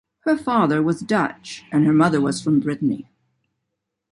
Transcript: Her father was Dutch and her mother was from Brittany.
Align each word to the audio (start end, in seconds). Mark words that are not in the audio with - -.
Her 0.21 0.35
father 0.35 0.81
was 0.81 1.01
Dutch 1.01 1.63
and 1.71 1.85
her 1.85 1.93
mother 1.93 2.19
was 2.19 2.41
from 2.41 2.59
Brittany. 2.59 3.07